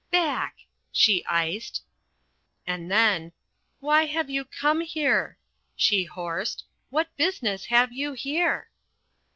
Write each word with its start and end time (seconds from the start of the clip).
"Back," 0.09 0.55
she 0.91 1.23
iced. 1.27 1.83
And 2.65 2.91
then, 2.91 3.33
"Why 3.79 4.07
have 4.07 4.31
you 4.31 4.45
come 4.45 4.81
here?" 4.81 5.37
she 5.75 6.05
hoarsed. 6.05 6.63
"What 6.89 7.15
business 7.17 7.65
have 7.65 7.93
you 7.93 8.13
here?" 8.13 8.71